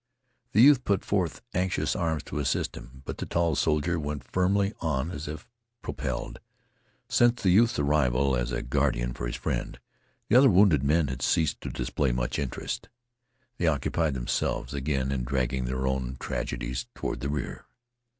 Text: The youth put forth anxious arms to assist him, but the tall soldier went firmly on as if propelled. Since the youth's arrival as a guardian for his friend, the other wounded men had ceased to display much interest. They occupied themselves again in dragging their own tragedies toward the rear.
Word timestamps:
The 0.53 0.63
youth 0.63 0.83
put 0.83 1.05
forth 1.05 1.43
anxious 1.53 1.95
arms 1.95 2.23
to 2.23 2.39
assist 2.39 2.75
him, 2.75 3.03
but 3.05 3.19
the 3.19 3.27
tall 3.27 3.55
soldier 3.55 3.99
went 3.99 4.23
firmly 4.23 4.73
on 4.81 5.11
as 5.11 5.27
if 5.27 5.47
propelled. 5.83 6.39
Since 7.07 7.43
the 7.43 7.51
youth's 7.51 7.77
arrival 7.77 8.35
as 8.35 8.51
a 8.51 8.63
guardian 8.63 9.13
for 9.13 9.27
his 9.27 9.35
friend, 9.35 9.77
the 10.27 10.35
other 10.37 10.49
wounded 10.49 10.81
men 10.81 11.07
had 11.09 11.21
ceased 11.21 11.61
to 11.61 11.69
display 11.69 12.11
much 12.11 12.39
interest. 12.39 12.89
They 13.57 13.67
occupied 13.67 14.15
themselves 14.15 14.73
again 14.73 15.11
in 15.11 15.23
dragging 15.23 15.65
their 15.65 15.85
own 15.85 16.17
tragedies 16.19 16.87
toward 16.95 17.19
the 17.19 17.29
rear. 17.29 17.65